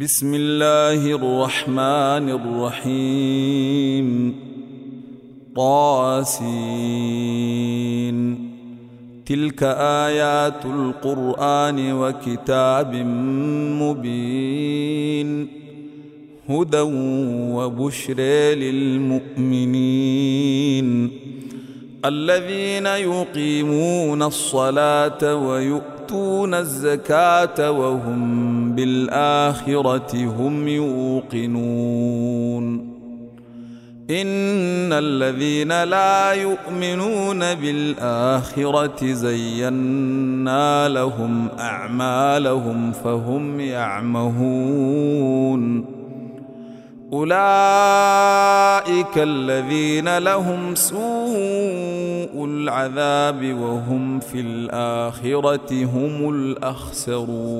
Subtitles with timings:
[0.00, 4.34] بسم الله الرحمن الرحيم.
[5.56, 6.36] طاسين.
[9.26, 12.94] تلك آيات القرآن وكتاب
[13.82, 15.48] مبين.
[16.48, 16.80] هدى
[17.52, 18.20] وبشر
[18.54, 21.10] للمؤمنين.
[22.04, 25.34] الذين يقيمون الصلاة
[26.12, 31.76] ويؤتون الزكاة وهم بالآخرة هم يوقنون.
[34.10, 45.35] إن الذين لا يؤمنون بالآخرة زينا لهم أعمالهم فهم يعمهون.
[47.16, 57.56] أولئك الذين لهم سوء العذاب وهم في الآخرة هم الأخسرون.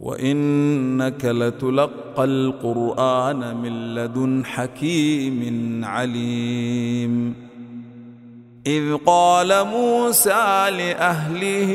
[0.00, 7.43] وإنك لتلقى القرآن من لدن حكيم عليم.
[8.66, 11.72] إذ قال موسى لأهله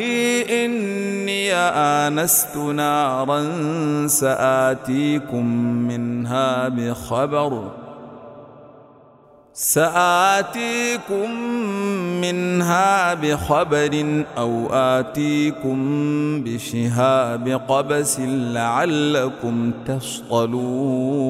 [0.66, 3.48] إني آنست نارا
[4.08, 5.46] سآتيكم
[5.88, 7.72] منها بخبر
[9.54, 11.32] سآتيكم
[12.22, 15.78] منها بخبر أو آتيكم
[16.44, 21.30] بشهاب قبس لعلكم تصطلون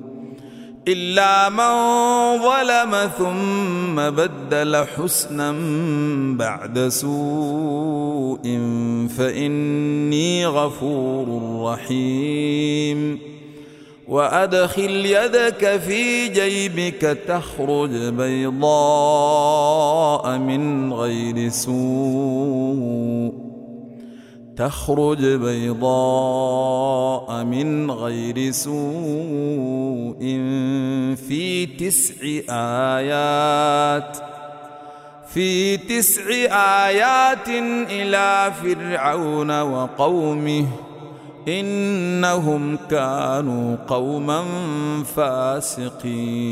[0.87, 1.73] إلا من
[2.43, 5.51] ظلم ثم بدل حسنا
[6.37, 8.59] بعد سوء
[9.17, 11.27] فإني غفور
[11.65, 13.19] رحيم.
[14.07, 18.77] وأدخل يدك في جيبك تخرج بيضاء
[20.37, 23.40] من غير سوء.
[24.57, 26.63] تخرج بيضاء
[27.43, 30.19] من غير سوء
[31.15, 32.15] في تسع
[32.97, 34.17] آيات
[35.33, 36.23] في تسع
[36.87, 37.47] آيات
[37.89, 40.67] إلى فرعون وقومه
[41.47, 44.43] إنهم كانوا قوما
[45.15, 46.51] فاسقين.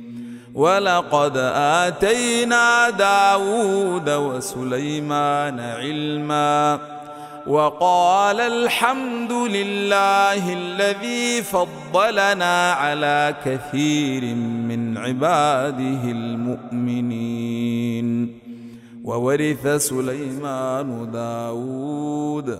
[0.53, 6.79] ولقد آتينا داود وسليمان علما
[7.47, 16.03] وقال الحمد لله الذي فضلنا على كثير من عباده
[17.01, 17.51] المؤمنين
[19.03, 22.59] وورث سليمان داود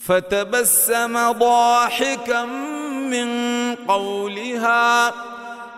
[0.00, 2.44] فتبسم ضاحكا
[3.10, 3.28] من
[3.74, 5.12] قولها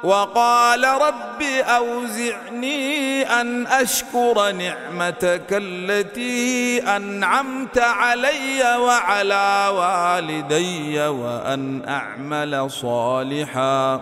[0.03, 14.01] وقال رب أوزعني أن أشكر نعمتك التي أنعمت علي وعلى والدي وأن أعمل صالحا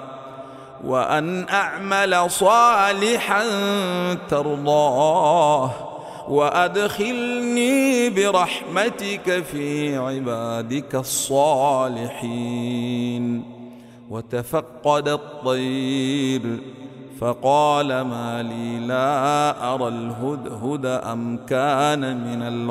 [0.85, 3.45] وأن أعمل صالحا
[4.31, 5.90] ترضاه.
[6.29, 12.41] وأدخلني برحمتك في عبادك الصالحين.
[14.11, 16.43] وتفقد الطير
[17.21, 22.71] فقال ما لي لا أرى الهدهد أم كان من الغائبين.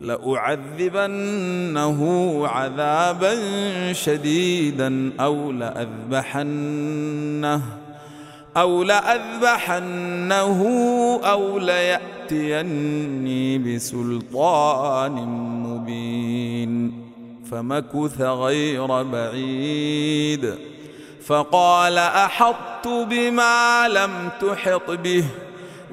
[0.00, 2.00] لأعذبنه
[2.46, 3.34] عذابا
[3.92, 7.62] شديدا أو لأذبحنه.
[8.56, 10.60] أو لأذبحنه
[11.24, 15.12] أو ليأتيني بسلطان
[15.62, 17.04] مبين
[17.50, 20.54] فمكث غير بعيد
[21.26, 25.24] فقال أحطت بما لم تحط به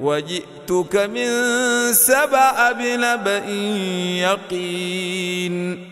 [0.00, 1.28] وجئتك من
[1.92, 3.46] سبأ بنبأ
[4.18, 5.91] يقين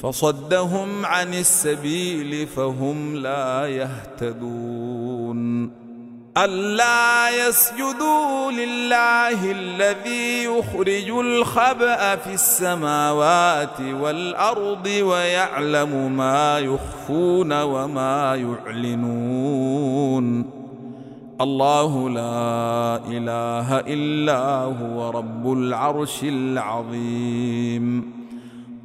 [0.00, 5.70] فصدهم عن السبيل فهم لا يهتدون.
[6.36, 18.36] ألا يسجدوا لله الذي يخرج الخبأ في السماوات والأرض ويعلم ما يخفون وما
[18.66, 20.44] يعلنون.
[21.40, 24.40] الله لا إله إلا
[24.80, 28.19] هو رب العرش العظيم.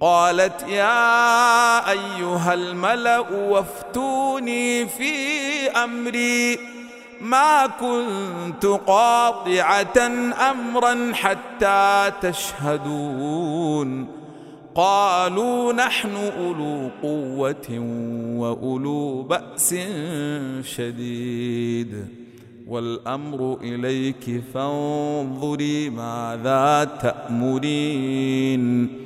[0.00, 5.12] قالت يا أيها الملأ وافتوني في
[5.84, 6.58] أمري.
[7.20, 10.06] ما كنت قاطعة
[10.50, 14.08] أمرا حتى تشهدون.
[14.74, 17.78] قالوا نحن أولو قوة
[18.36, 19.74] وأولو بأس
[20.62, 22.08] شديد.
[22.68, 29.05] والأمر إليك فانظري ماذا تأمرين.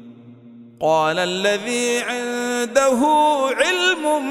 [0.81, 2.99] قال الذي عنده
[3.57, 4.25] علم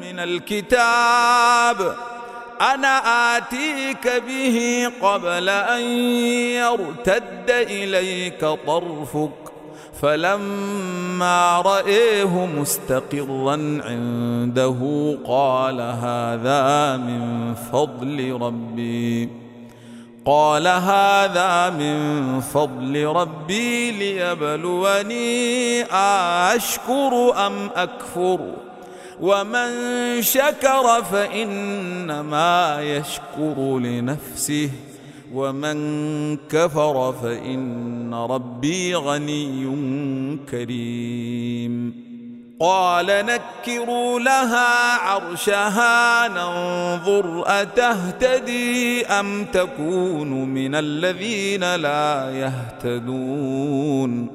[0.00, 1.96] من الكتاب
[2.60, 5.82] أنا آتيك به قبل أن
[6.62, 9.30] يرتد إليك طرفك.
[10.02, 14.78] فلما رايه مستقرا عنده
[15.26, 19.45] قال هذا من فضل ربي.
[20.26, 25.82] قال هذا من فضل ربي ليبلوني
[26.54, 28.40] أشكر أم أكفر
[29.20, 29.70] ومن
[30.22, 34.70] شكر فإنما يشكر لنفسه
[35.34, 39.66] ومن كفر فإن ربي غني
[40.50, 42.05] كريم
[42.60, 54.28] قال نكروا لها عرشها ننظر أتهتدي أم تكون من الذين لا يهتدون.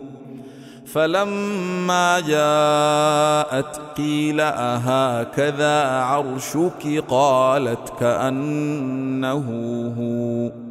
[0.86, 9.48] فلما جاءت قيل أهكذا عرشك؟ قالت كأنه
[10.00, 10.71] هو.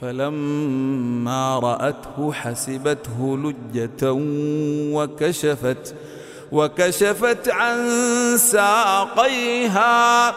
[0.00, 4.12] فلما رأته حسبته لجة
[4.94, 5.94] وكشفت
[6.52, 7.78] وكشفت عن
[8.36, 10.28] ساقيها.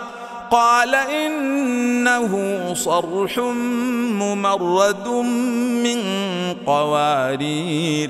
[0.51, 2.33] قال إنه
[2.73, 3.39] صرح
[4.19, 5.07] ممرد
[5.83, 5.97] من
[6.65, 8.09] قوارير.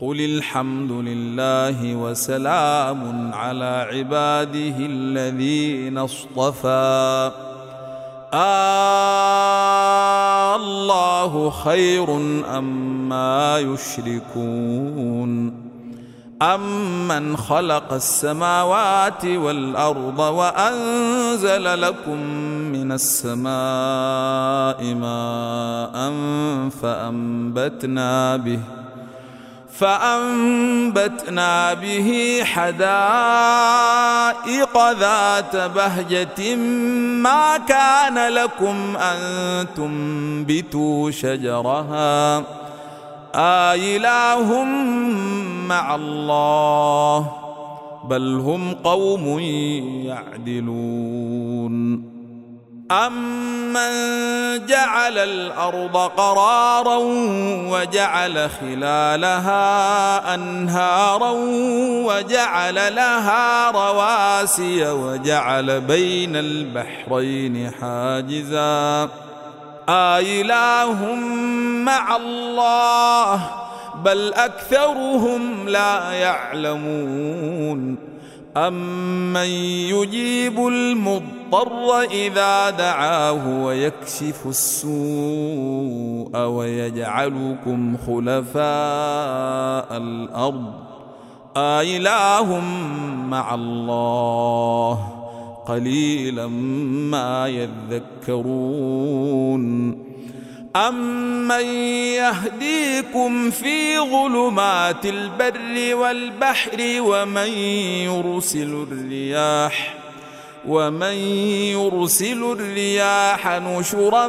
[0.00, 7.30] قل الحمد لله وسلام على عباده الذين اصطفى.
[10.56, 12.16] الله خير
[12.58, 15.66] أما أم يشركون.
[16.42, 22.18] أمن خلق السماوات والأرض وأنزل لكم
[22.72, 26.12] من السماء ماء
[26.70, 28.75] فأنبتنا به
[29.78, 32.76] فأنبتنا به حدائق
[34.92, 36.56] ذات بهجة
[37.22, 39.18] ما كان لكم أن
[39.76, 42.44] تنبتوا شجرها.
[43.34, 44.64] آإله
[45.68, 47.32] مع الله
[48.08, 49.38] بل هم قوم
[50.08, 52.15] يعدلون.
[52.90, 53.90] أمن
[54.66, 56.96] جعل الأرض قرارا
[57.70, 61.30] وجعل خلالها أنهارا
[62.06, 69.08] وجعل لها رواسي وجعل بين البحرين حاجزاً
[69.88, 71.14] آإله
[71.84, 73.50] مع الله
[74.04, 77.98] بل أكثرهم لا يعلمون
[78.56, 79.46] أمن
[79.92, 88.66] يجيب المضطر إذا دعاه ويكشف السوء ويجعلكم خلفاء
[89.96, 90.72] الأرض
[91.56, 92.60] آإله
[93.28, 95.16] مع الله
[95.66, 96.46] قليلا
[97.10, 97.48] ما
[98.28, 98.86] يذكرون
[100.76, 101.64] امن
[102.20, 107.48] يهديكم في ظلمات البر والبحر ومن
[108.04, 109.94] يرسل الرياح
[110.68, 111.14] ومن
[111.72, 114.28] يرسل الرياح نشرا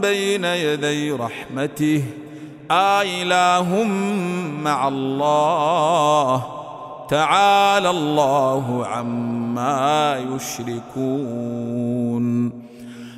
[0.00, 2.04] بين يدي رحمته
[2.70, 3.84] آله
[4.62, 6.44] مع الله.
[7.10, 12.24] تعالى الله عما يشركون.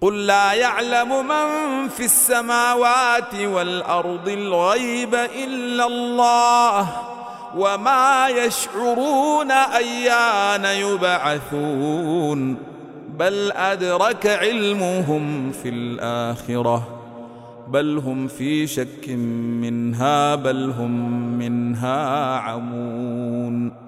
[0.00, 6.88] قل لا يعلم من في السماوات والأرض الغيب إلا الله
[7.56, 12.56] وما يشعرون أيان يبعثون
[13.18, 16.88] بل أدرك علمهم في الآخرة
[17.68, 23.87] بل هم في شك منها بل هم منها عمون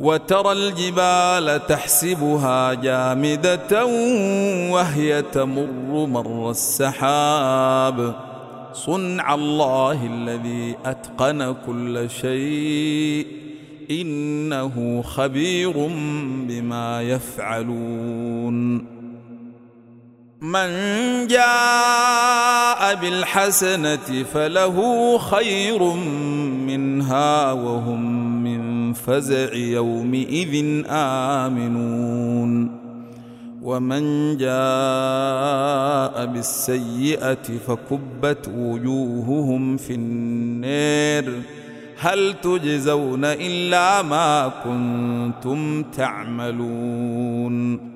[0.00, 3.86] وترى الجبال تحسبها جامدة
[4.72, 8.14] وهي تمر مر السحاب.
[8.72, 13.26] صنع الله الذي أتقن كل شيء.
[13.90, 15.72] إنه خبير
[16.48, 18.96] بما يفعلون.
[20.40, 20.68] من
[21.26, 25.82] جاء بالحسنة فله خير
[26.66, 28.15] منها وهم
[29.06, 32.86] فزع يومئذ آمنون.
[33.62, 41.32] ومن جاء بالسيئة فكبت وجوههم في النار
[41.98, 47.95] هل تجزون إلا ما كنتم تعملون؟